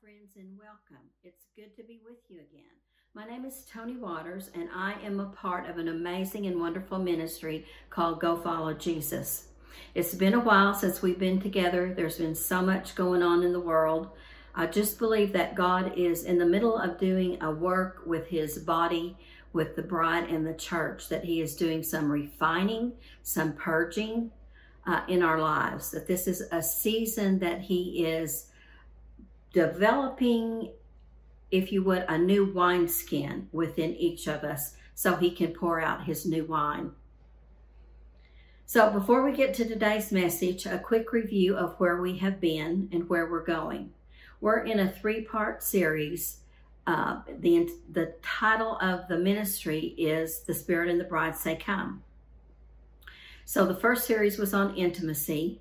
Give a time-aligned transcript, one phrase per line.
[0.00, 1.04] friends, and welcome.
[1.22, 2.64] It's good to be with you again.
[3.12, 6.98] My name is Toni Waters, and I am a part of an amazing and wonderful
[6.98, 9.48] ministry called Go Follow Jesus.
[9.94, 11.92] It's been a while since we've been together.
[11.92, 14.08] There's been so much going on in the world.
[14.54, 18.58] I just believe that God is in the middle of doing a work with his
[18.58, 19.18] body,
[19.52, 24.30] with the bride and the church, that he is doing some refining, some purging
[24.86, 25.90] uh, in our lives.
[25.90, 28.46] That this is a season that he is
[29.54, 30.72] developing,
[31.50, 36.04] if you would, a new wineskin within each of us so he can pour out
[36.04, 36.90] his new wine.
[38.66, 42.88] So, before we get to today's message, a quick review of where we have been
[42.92, 43.92] and where we're going.
[44.40, 46.40] We're in a three part series.
[46.86, 52.02] Uh, the, the title of the ministry is The Spirit and the Bride Say Come.
[53.44, 55.60] So, the first series was on intimacy,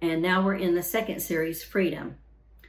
[0.00, 2.16] and now we're in the second series, Freedom.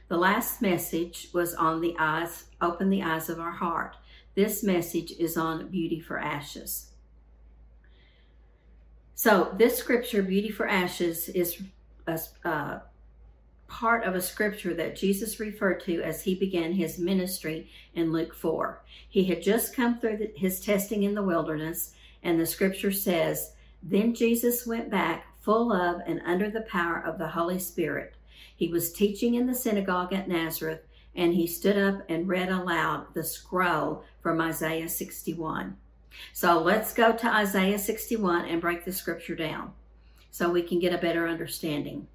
[0.08, 3.96] The last message was on the eyes, open the eyes of our heart.
[4.34, 6.90] This message is on beauty for ashes.
[9.14, 11.62] So, this scripture, beauty for ashes, is
[12.06, 12.80] a uh,
[13.66, 18.34] part of a scripture that Jesus referred to as he began his ministry in Luke
[18.34, 18.82] 4.
[19.08, 23.52] He had just come through the, his testing in the wilderness, and the scripture says,
[23.82, 28.14] Then Jesus went back full of and under the power of the Holy Spirit
[28.56, 30.80] he was teaching in the synagogue at Nazareth,
[31.14, 35.76] and he stood up and read aloud the scroll from Isaiah 61.
[36.32, 39.72] So let's go to Isaiah 61 and break the scripture down
[40.30, 42.06] so we can get a better understanding.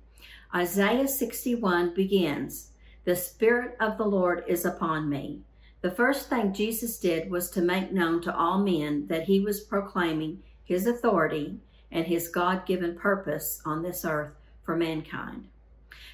[0.53, 2.71] Isaiah 61 begins
[3.05, 5.41] The Spirit of the Lord is upon me.
[5.81, 9.61] The first thing Jesus did was to make known to all men that he was
[9.61, 11.59] proclaiming his authority
[11.91, 15.47] and his God given purpose on this earth for mankind.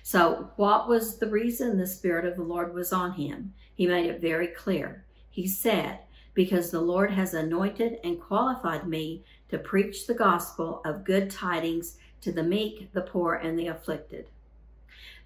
[0.04, 3.54] So, what was the reason the Spirit of the Lord was on him?
[3.74, 5.06] He made it very clear.
[5.30, 6.00] He said,
[6.34, 11.98] Because the Lord has anointed and qualified me to preach the gospel of good tidings
[12.22, 14.30] to the meek, the poor, and the afflicted.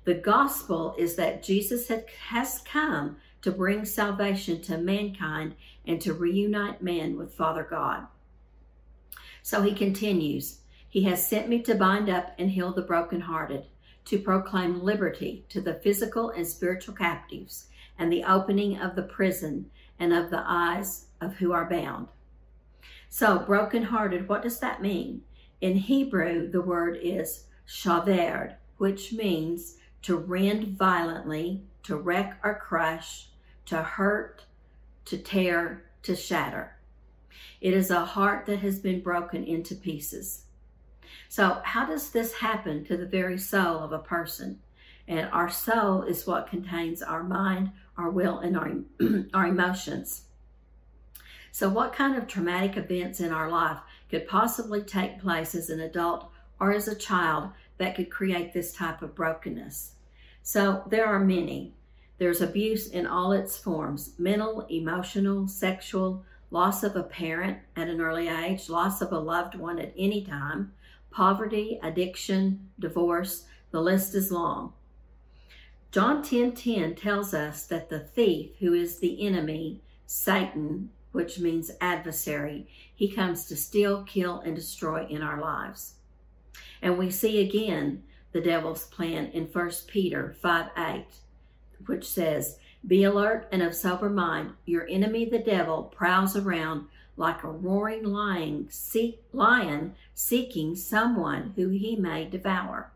[0.05, 1.91] The gospel is that Jesus
[2.29, 5.55] has come to bring salvation to mankind
[5.85, 8.07] and to reunite man with Father God.
[9.41, 13.65] So he continues, He has sent me to bind up and heal the brokenhearted
[14.09, 17.67] to proclaim liberty to the physical and spiritual captives
[17.99, 22.07] and the opening of the prison and of the eyes of who are bound.
[23.07, 25.21] So, brokenhearted, what does that mean?
[25.61, 33.27] In Hebrew, the word is shavar, which means to rend violently, to wreck or crush,
[33.67, 34.41] to hurt,
[35.05, 36.77] to tear, to shatter.
[37.61, 40.45] It is a heart that has been broken into pieces.
[41.31, 44.59] So, how does this happen to the very soul of a person?
[45.07, 48.71] And our soul is what contains our mind, our will, and our,
[49.35, 50.23] our emotions.
[51.51, 53.77] So, what kind of traumatic events in our life
[54.09, 58.73] could possibly take place as an adult or as a child that could create this
[58.73, 59.91] type of brokenness?
[60.41, 61.75] So, there are many.
[62.17, 68.01] There's abuse in all its forms mental, emotional, sexual, loss of a parent at an
[68.01, 70.71] early age, loss of a loved one at any time,
[71.11, 74.73] poverty, addiction, divorce, the list is long.
[75.91, 81.39] John 10:10 10, 10 tells us that the thief, who is the enemy, Satan, which
[81.39, 85.95] means adversary, he comes to steal, kill, and destroy in our lives.
[86.81, 91.05] And we see again the devil's plan in 1 Peter 5 8,
[91.87, 94.53] which says, Be alert and of sober mind.
[94.65, 96.87] Your enemy, the devil, prowls around
[97.19, 102.91] like a roaring lion, seek, lion seeking someone who he may devour.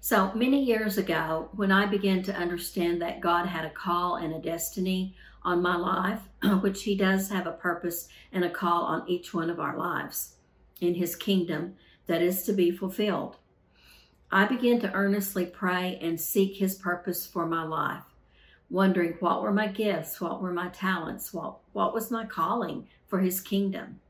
[0.00, 4.34] So many years ago, when I began to understand that God had a call and
[4.34, 5.14] a destiny
[5.44, 6.20] on my life,
[6.60, 10.34] which He does have a purpose and a call on each one of our lives
[10.80, 11.76] in His kingdom
[12.06, 13.36] that is to be fulfilled,
[14.32, 18.02] I began to earnestly pray and seek His purpose for my life
[18.74, 23.20] wondering what were my gifts, what were my talents, what, what was my calling for
[23.20, 24.00] his kingdom.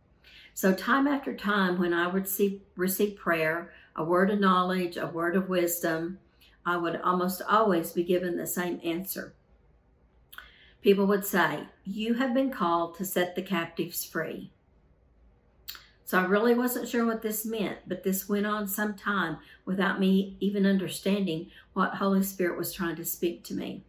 [0.55, 5.07] So, time after time, when I would see, receive prayer, a word of knowledge, a
[5.07, 6.19] word of wisdom,
[6.65, 9.35] I would almost always be given the same answer.
[10.81, 14.51] People would say, You have been called to set the captives free.
[16.07, 20.01] So I really wasn't sure what this meant, but this went on some time without
[20.01, 23.83] me even understanding what Holy Spirit was trying to speak to me.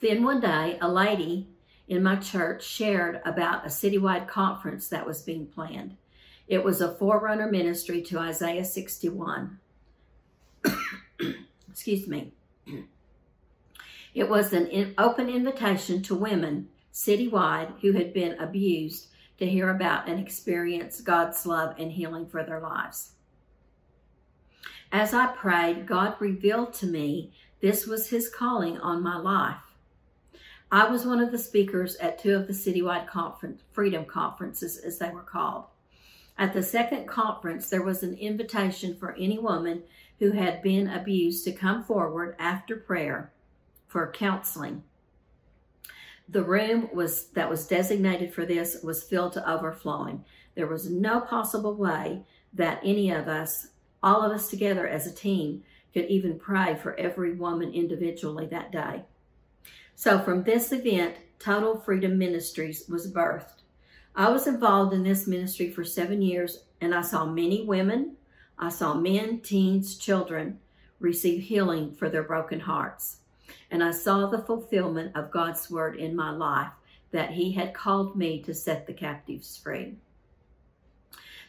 [0.00, 1.48] Then one day, a lady
[1.88, 5.96] in my church shared about a citywide conference that was being planned.
[6.46, 9.58] It was a forerunner ministry to Isaiah 61.
[11.70, 12.32] Excuse me.
[14.14, 19.08] It was an open invitation to women citywide who had been abused
[19.38, 23.12] to hear about and experience God's love and healing for their lives.
[24.90, 29.67] As I prayed, God revealed to me this was His calling on my life.
[30.70, 34.98] I was one of the speakers at two of the citywide conference, freedom conferences, as
[34.98, 35.64] they were called.
[36.36, 39.82] At the second conference, there was an invitation for any woman
[40.18, 43.32] who had been abused to come forward after prayer
[43.86, 44.82] for counseling.
[46.28, 50.24] The room was that was designated for this was filled to overflowing.
[50.54, 53.68] There was no possible way that any of us,
[54.02, 55.62] all of us together as a team,
[55.94, 59.04] could even pray for every woman individually that day.
[59.98, 63.62] So from this event, Total Freedom Ministries was birthed.
[64.14, 68.14] I was involved in this ministry for seven years and I saw many women,
[68.60, 70.60] I saw men, teens, children
[71.00, 73.22] receive healing for their broken hearts
[73.72, 76.70] and I saw the fulfillment of God's word in my life
[77.10, 79.96] that He had called me to set the captives free.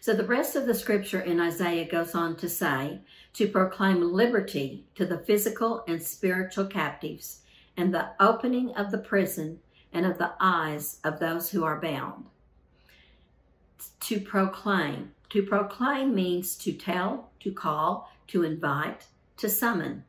[0.02, 3.02] So the rest of the scripture in Isaiah goes on to say,
[3.34, 7.42] to proclaim liberty to the physical and spiritual captives,
[7.80, 9.58] and the opening of the prison
[9.94, 12.26] and of the eyes of those who are bound.
[14.02, 15.14] To proclaim.
[15.30, 19.06] To proclaim means to tell, to call, to invite,
[19.38, 20.04] to summon.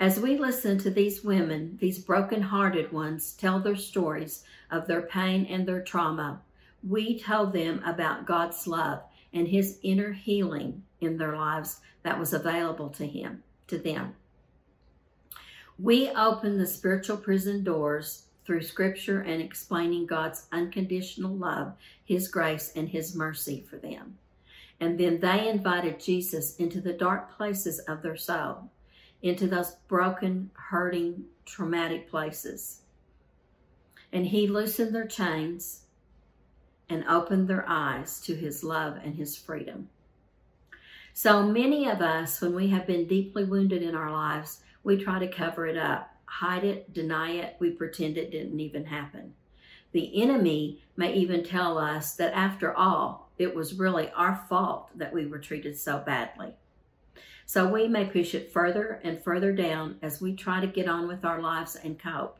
[0.00, 5.44] As we listen to these women, these broken-hearted ones, tell their stories of their pain
[5.44, 6.40] and their trauma,
[6.82, 9.02] we tell them about God's love
[9.34, 14.14] and his inner healing in their lives that was available to him, to them.
[15.78, 21.74] We open the spiritual prison doors through scripture and explaining God's unconditional love,
[22.04, 24.18] his grace, and his mercy for them.
[24.80, 28.70] And then they invited Jesus into the dark places of their soul
[29.22, 32.80] into those broken, hurting, traumatic places.
[34.12, 35.82] And he loosened their chains
[36.88, 39.88] and opened their eyes to his love and his freedom.
[41.14, 45.18] So many of us, when we have been deeply wounded in our lives, we try
[45.18, 49.34] to cover it up, hide it, deny it, we pretend it didn't even happen.
[49.92, 55.12] The enemy may even tell us that after all, it was really our fault that
[55.12, 56.54] we were treated so badly.
[57.44, 61.06] So we may push it further and further down as we try to get on
[61.06, 62.38] with our lives and cope.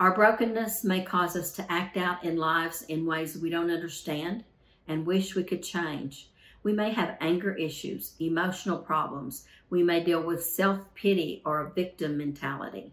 [0.00, 4.44] Our brokenness may cause us to act out in lives in ways we don't understand
[4.88, 6.28] and wish we could change.
[6.62, 9.46] We may have anger issues, emotional problems.
[9.70, 12.92] We may deal with self-pity or a victim mentality.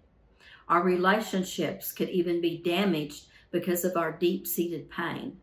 [0.68, 5.38] Our relationships could even be damaged because of our deep-seated pain.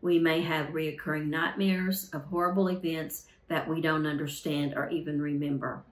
[0.00, 5.84] We may have reoccurring nightmares of horrible events that we don't understand or even remember.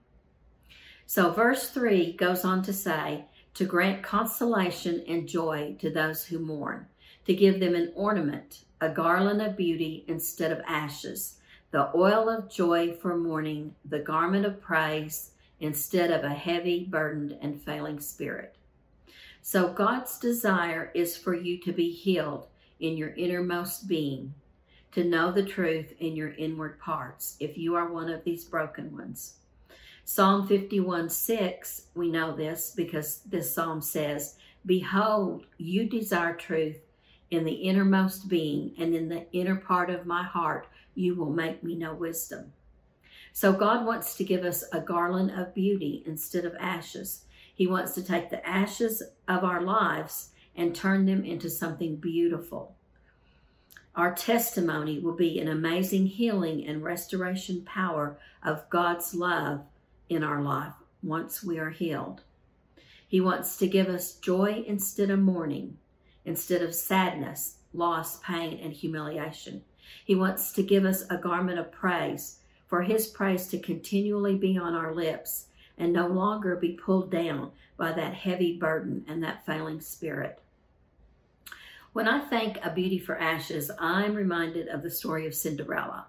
[1.05, 6.39] So verse 3 goes on to say, to grant consolation and joy to those who
[6.39, 6.87] mourn,
[7.25, 11.37] to give them an ornament, a garland of beauty instead of ashes,
[11.71, 17.37] the oil of joy for mourning, the garment of praise instead of a heavy, burdened,
[17.41, 18.55] and failing spirit.
[19.41, 22.47] So God's desire is for you to be healed
[22.79, 24.33] in your innermost being,
[24.91, 28.95] to know the truth in your inward parts if you are one of these broken
[28.95, 29.35] ones.
[30.03, 34.35] Psalm 51 6, we know this because this psalm says,
[34.65, 36.77] Behold, you desire truth
[37.29, 41.63] in the innermost being, and in the inner part of my heart, you will make
[41.63, 42.53] me know wisdom.
[43.33, 47.23] So God wants to give us a garland of beauty instead of ashes.
[47.53, 52.75] He wants to take the ashes of our lives and turn them into something beautiful.
[53.95, 59.61] Our testimony will be an amazing healing and restoration power of God's love
[60.09, 62.21] in our life once we are healed.
[63.07, 65.77] He wants to give us joy instead of mourning,
[66.23, 69.63] instead of sadness, loss, pain, and humiliation.
[70.05, 74.57] He wants to give us a garment of praise, for his praise to continually be
[74.57, 79.45] on our lips and no longer be pulled down by that heavy burden and that
[79.45, 80.39] failing spirit.
[81.93, 86.05] When I think of Beauty for Ashes, I'm reminded of the story of Cinderella.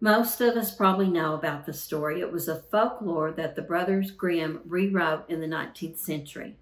[0.00, 2.20] Most of us probably know about the story.
[2.20, 6.56] It was a folklore that the Brothers Grimm rewrote in the 19th century.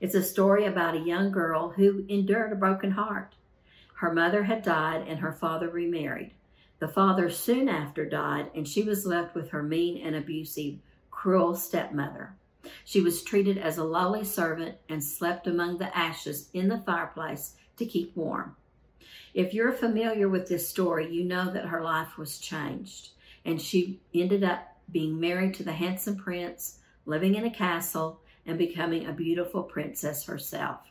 [0.00, 3.36] It's a story about a young girl who endured a broken heart.
[3.98, 6.32] Her mother had died and her father remarried.
[6.78, 10.78] The father soon after died and she was left with her mean and abusive,
[11.10, 12.36] cruel stepmother.
[12.84, 17.56] She was treated as a lowly servant and slept among the ashes in the fireplace
[17.76, 18.54] to keep warm.
[19.34, 23.10] If you're familiar with this story, you know that her life was changed
[23.44, 28.58] and she ended up being married to the handsome prince, living in a castle, and
[28.58, 30.82] becoming a beautiful princess herself.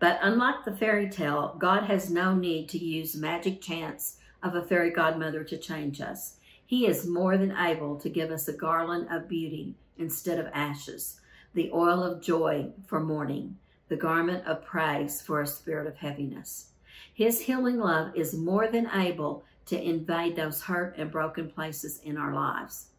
[0.00, 4.62] But unlike the fairy tale, God has no need to use magic chants of a
[4.62, 6.36] fairy godmother to change us.
[6.64, 11.20] He is more than able to give us a garland of beauty instead of ashes,
[11.54, 13.56] the oil of joy for mourning,
[13.88, 16.68] the garment of praise for a spirit of heaviness.
[17.12, 22.16] His healing love is more than able to invade those hurt and broken places in
[22.16, 22.90] our lives.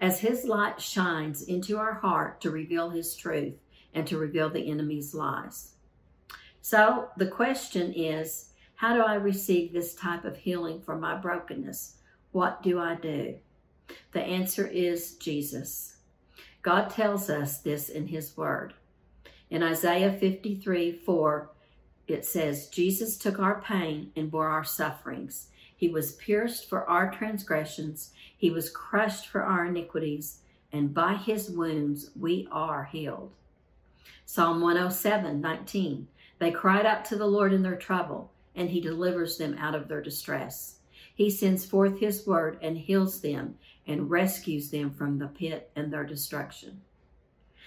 [0.00, 3.54] As His light shines into our heart to reveal His truth
[3.94, 5.72] and to reveal the enemy's lies.
[6.62, 11.96] So the question is how do I receive this type of healing for my brokenness?
[12.30, 13.36] What do I do?
[14.12, 15.96] The answer is Jesus.
[16.62, 18.74] God tells us this in His Word.
[19.50, 21.50] In Isaiah 53 4,
[22.06, 25.48] it says, Jesus took our pain and bore our sufferings.
[25.76, 30.38] He was pierced for our transgressions, He was crushed for our iniquities,
[30.72, 33.32] and by His wounds we are healed.
[34.24, 36.08] Psalm 107 19.
[36.42, 39.86] They cried out to the Lord in their trouble, and he delivers them out of
[39.86, 40.78] their distress.
[41.14, 45.92] He sends forth his word and heals them and rescues them from the pit and
[45.92, 46.80] their destruction.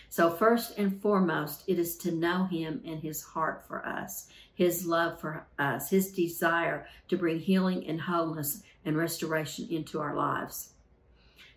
[0.09, 4.85] So, first and foremost, it is to know him and his heart for us, his
[4.85, 10.73] love for us, his desire to bring healing and wholeness and restoration into our lives.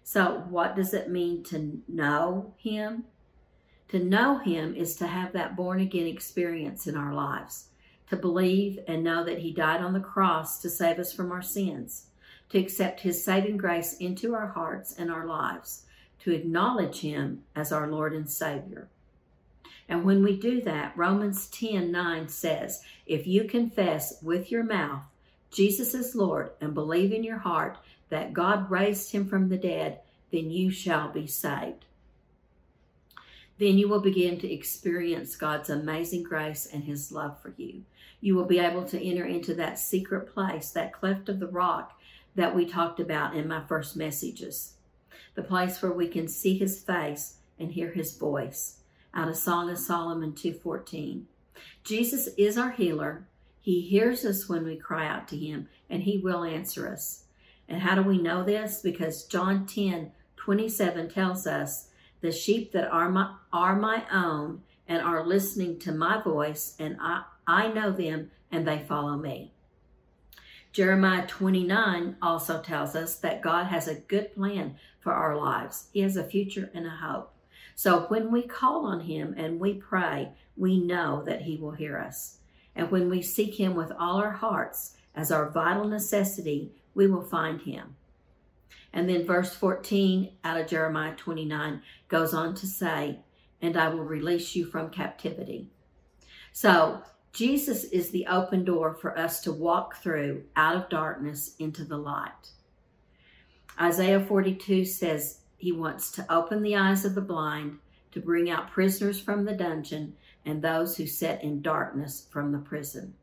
[0.05, 3.07] So, what does it mean to know him?
[3.89, 7.69] To know Him is to have that born again experience in our lives,
[8.11, 11.43] to believe and know that He died on the cross to save us from our
[11.43, 12.07] sins,
[12.51, 15.87] to accept His saving grace into our hearts and our lives,
[16.21, 18.89] to acknowledge Him as our Lord and Savior.
[19.89, 25.03] And when we do that, Romans 10 9 says, If you confess with your mouth
[25.51, 27.79] Jesus is Lord and believe in your heart
[28.11, 31.87] that God raised him from the dead, then you shall be saved
[33.59, 37.83] then you will begin to experience God's amazing grace and His love for you.
[38.21, 41.99] You will be able to enter into that secret place, that cleft of the rock
[42.35, 44.75] that we talked about in my first messages.
[45.35, 48.79] The place where we can see His face and hear His voice.
[49.15, 51.23] Out of Song of Solomon 2.14.
[51.83, 53.27] Jesus is our healer.
[53.61, 57.25] He hears us when we cry out to Him, and He will answer us.
[57.69, 58.81] And how do we know this?
[58.81, 61.88] Because John 10 27 tells us
[62.21, 66.97] the sheep that are my, are my own and are listening to my voice, and
[67.01, 69.53] I, I know them and they follow me.
[70.73, 75.89] Jeremiah 29 also tells us that God has a good plan for our lives.
[75.93, 77.35] He has a future and a hope.
[77.75, 81.99] So when we call on Him and we pray, we know that He will hear
[81.99, 82.39] us.
[82.75, 87.23] And when we seek Him with all our hearts as our vital necessity, we will
[87.23, 87.97] find Him.
[88.93, 93.21] And then verse 14 out of Jeremiah 29 goes on to say,
[93.61, 95.71] And I will release you from captivity.
[96.53, 101.85] So Jesus is the open door for us to walk through out of darkness into
[101.85, 102.51] the light.
[103.81, 107.79] Isaiah 42 says he wants to open the eyes of the blind,
[108.13, 112.59] to bring out prisoners from the dungeon, and those who sit in darkness from the
[112.59, 113.15] prison.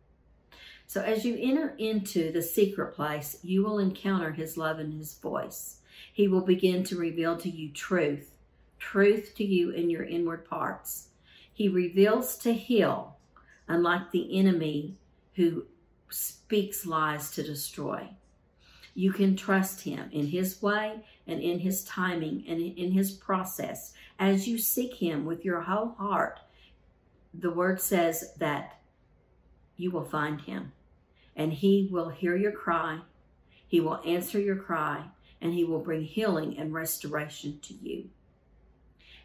[0.87, 5.15] So as you enter into the secret place, you will encounter his love and his
[5.15, 5.77] voice.
[6.13, 8.31] He will begin to reveal to you truth,
[8.79, 11.09] truth to you in your inward parts.
[11.53, 13.17] He reveals to heal,
[13.67, 14.95] unlike the enemy
[15.35, 15.65] who
[16.09, 18.09] speaks lies to destroy.
[18.93, 23.93] You can trust him in his way and in his timing and in his process.
[24.19, 26.39] As you seek him with your whole heart,
[27.33, 28.79] the word says that
[29.75, 30.71] you will find him.
[31.35, 33.01] And he will hear your cry,
[33.67, 35.03] he will answer your cry,
[35.41, 38.09] and he will bring healing and restoration to you.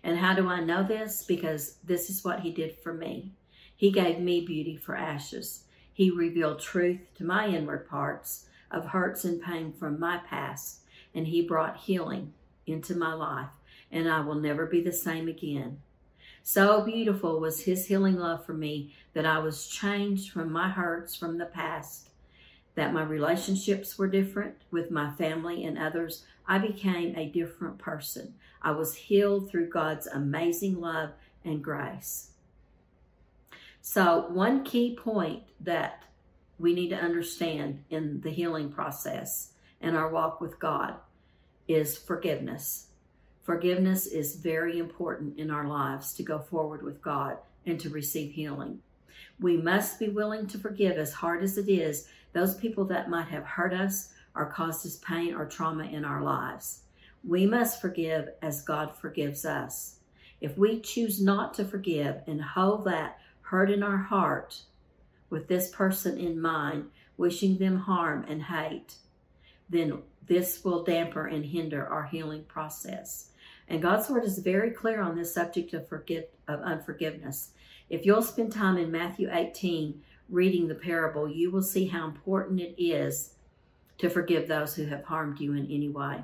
[0.02, 1.24] And how do I know this?
[1.24, 3.32] Because this is what he did for me.
[3.76, 5.64] He gave me beauty for ashes.
[5.92, 10.80] He revealed truth to my inward parts of hurts and pain from my past,
[11.14, 12.32] and he brought healing
[12.66, 13.50] into my life,
[13.90, 15.80] and I will never be the same again.
[16.42, 21.14] So beautiful was his healing love for me that I was changed from my hurts
[21.16, 22.09] from the past,
[22.80, 26.24] that my relationships were different with my family and others.
[26.48, 28.32] I became a different person.
[28.62, 31.10] I was healed through God's amazing love
[31.44, 32.30] and grace.
[33.82, 36.04] So, one key point that
[36.58, 40.94] we need to understand in the healing process and our walk with God
[41.68, 42.86] is forgiveness.
[43.42, 48.32] Forgiveness is very important in our lives to go forward with God and to receive
[48.32, 48.80] healing.
[49.38, 53.28] We must be willing to forgive, as hard as it is, those people that might
[53.28, 56.82] have hurt us or caused us pain or trauma in our lives.
[57.24, 59.96] We must forgive as God forgives us.
[60.40, 64.62] If we choose not to forgive and hold that hurt in our heart
[65.28, 68.94] with this person in mind, wishing them harm and hate,
[69.68, 73.30] then this will damper and hinder our healing process.
[73.68, 77.50] And God's word is very clear on this subject of forgive of unforgiveness.
[77.88, 82.60] If you'll spend time in Matthew 18 reading the parable, you will see how important
[82.60, 83.34] it is
[83.98, 86.22] to forgive those who have harmed you in any way.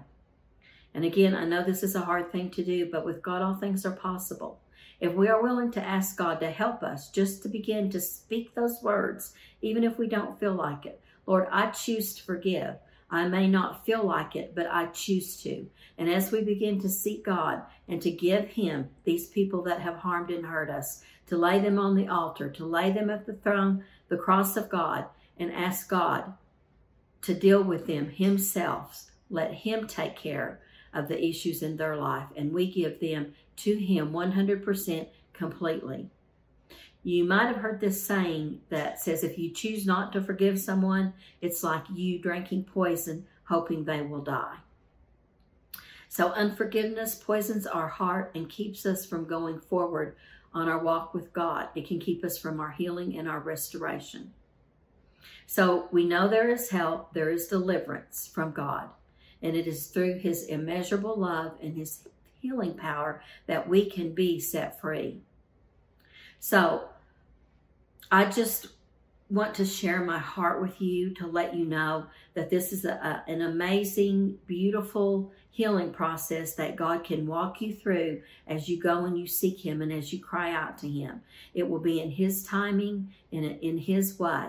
[0.94, 3.54] And again, I know this is a hard thing to do, but with God, all
[3.54, 4.60] things are possible.
[4.98, 8.54] If we are willing to ask God to help us just to begin to speak
[8.54, 12.76] those words, even if we don't feel like it, Lord, I choose to forgive.
[13.10, 15.66] I may not feel like it, but I choose to.
[15.98, 19.96] And as we begin to seek God and to give Him these people that have
[19.96, 23.34] harmed and hurt us, to lay them on the altar, to lay them at the
[23.34, 25.06] throne, the cross of God,
[25.38, 26.34] and ask God
[27.22, 30.60] to deal with them Himself, let Him take care
[30.94, 36.08] of the issues in their life, and we give them to Him 100% completely.
[37.02, 41.12] You might have heard this saying that says if you choose not to forgive someone,
[41.40, 44.56] it's like you drinking poison, hoping they will die.
[46.08, 50.16] So, unforgiveness poisons our heart and keeps us from going forward
[50.56, 51.68] on our walk with God.
[51.74, 54.32] It can keep us from our healing and our restoration.
[55.46, 58.88] So, we know there is help, there is deliverance from God,
[59.42, 62.08] and it is through His immeasurable love and His
[62.40, 65.20] healing power that we can be set free.
[66.40, 66.88] So,
[68.10, 68.68] I just
[69.28, 72.92] want to share my heart with you to let you know that this is a,
[72.92, 79.04] a, an amazing, beautiful healing process that God can walk you through as you go
[79.04, 81.22] and you seek Him and as you cry out to Him.
[81.54, 84.48] It will be in His timing and in His way.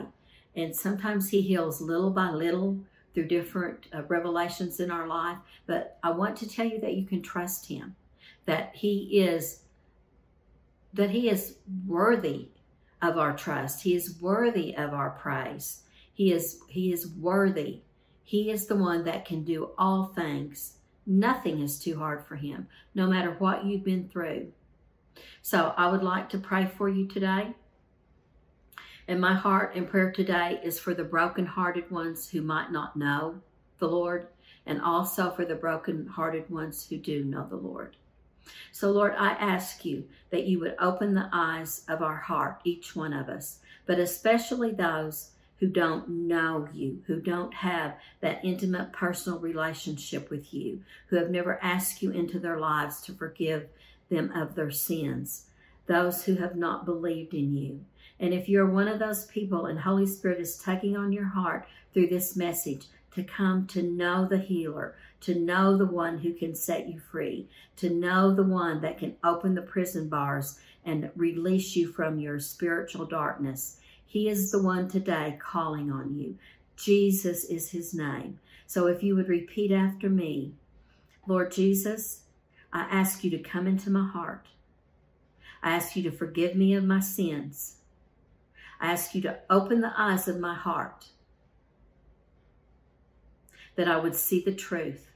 [0.55, 2.77] And sometimes He heals little by little
[3.13, 5.37] through different uh, revelations in our life.
[5.65, 7.95] But I want to tell you that you can trust Him,
[8.45, 9.61] that He is.
[10.93, 12.47] That he is worthy
[13.01, 13.83] of our trust.
[13.83, 15.81] He is worthy of our praise.
[16.13, 17.81] He is, he is worthy.
[18.23, 20.73] He is the one that can do all things.
[21.05, 24.51] Nothing is too hard for him, no matter what you've been through.
[25.41, 27.55] So I would like to pray for you today.
[29.07, 33.39] And my heart and prayer today is for the broken-hearted ones who might not know
[33.79, 34.27] the Lord,
[34.65, 37.95] and also for the broken-hearted ones who do know the Lord.
[38.71, 42.95] So, Lord, I ask you that you would open the eyes of our heart, each
[42.95, 48.93] one of us, but especially those who don't know you, who don't have that intimate
[48.93, 53.67] personal relationship with you, who have never asked you into their lives to forgive
[54.09, 55.47] them of their sins,
[55.87, 57.79] those who have not believed in you.
[58.19, 61.67] And if you're one of those people and Holy Spirit is tugging on your heart
[61.93, 66.55] through this message to come to know the healer, to know the one who can
[66.55, 71.75] set you free, to know the one that can open the prison bars and release
[71.75, 73.79] you from your spiritual darkness.
[74.05, 76.37] He is the one today calling on you.
[76.75, 78.39] Jesus is his name.
[78.67, 80.53] So if you would repeat after me,
[81.25, 82.21] Lord Jesus,
[82.71, 84.47] I ask you to come into my heart.
[85.63, 87.77] I ask you to forgive me of my sins.
[88.79, 91.07] I ask you to open the eyes of my heart
[93.77, 95.11] that I would see the truth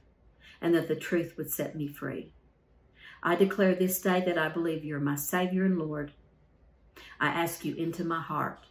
[0.62, 2.32] and that the truth would set me free.
[3.22, 6.12] I declare this day that I believe you're my Savior and Lord.
[7.20, 8.64] I ask you into my heart.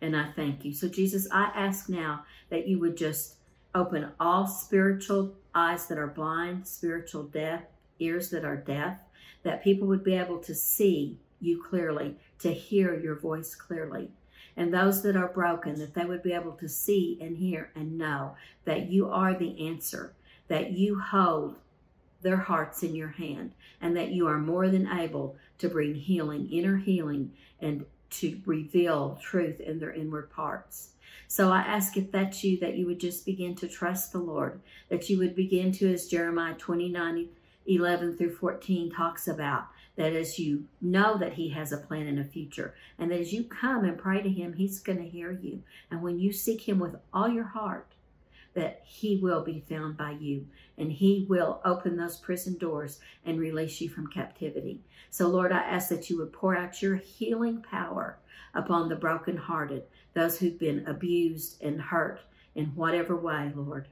[0.00, 0.72] And I thank you.
[0.72, 3.36] So, Jesus, I ask now that you would just
[3.74, 7.62] open all spiritual eyes that are blind, spiritual deaf,
[7.98, 9.00] ears that are deaf,
[9.42, 14.10] that people would be able to see you clearly, to hear your voice clearly
[14.56, 17.98] and those that are broken, that they would be able to see and hear and
[17.98, 20.14] know that you are the answer,
[20.48, 21.58] that you hold
[22.22, 26.48] their hearts in your hand, and that you are more than able to bring healing,
[26.50, 30.90] inner healing, and to reveal truth in their inward parts.
[31.26, 34.60] So I ask if that's you, that you would just begin to trust the Lord,
[34.88, 37.28] that you would begin to, as Jeremiah 29
[37.66, 42.18] 11 through 14 talks about, that as you know that he has a plan and
[42.18, 45.30] a future, and that as you come and pray to him, he's going to hear
[45.30, 45.62] you.
[45.90, 47.94] And when you seek him with all your heart,
[48.54, 50.46] that he will be found by you
[50.78, 54.80] and he will open those prison doors and release you from captivity.
[55.10, 58.18] So, Lord, I ask that you would pour out your healing power
[58.54, 59.82] upon the brokenhearted,
[60.14, 62.20] those who've been abused and hurt
[62.54, 63.88] in whatever way, Lord,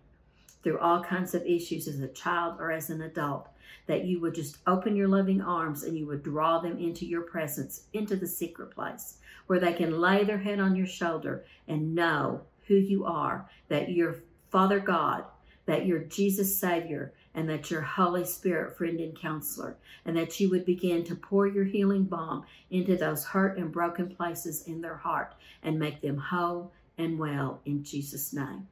[0.63, 3.49] through all kinds of issues as a child or as an adult
[3.87, 7.23] that you would just open your loving arms and you would draw them into your
[7.23, 11.95] presence, into the secret place where they can lay their head on your shoulder and
[11.95, 14.17] know who you are, that you're
[14.51, 15.25] Father God,
[15.67, 20.51] that you're Jesus Savior, and that your Holy Spirit, friend and counselor, and that you
[20.51, 24.97] would begin to pour your healing balm into those hurt and broken places in their
[24.97, 28.69] heart and make them whole and well in Jesus' name.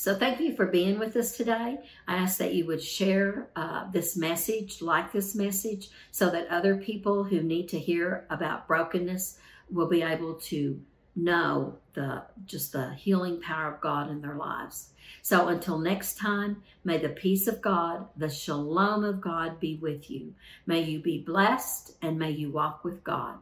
[0.00, 1.78] So, thank you for being with us today.
[2.08, 6.78] I ask that you would share uh, this message, like this message, so that other
[6.78, 9.36] people who need to hear about brokenness
[9.70, 10.80] will be able to
[11.16, 14.88] know the just the healing power of God in their lives.
[15.20, 20.10] So until next time, may the peace of God, the shalom of God be with
[20.10, 20.32] you.
[20.64, 23.34] May you be blessed and may you walk with God.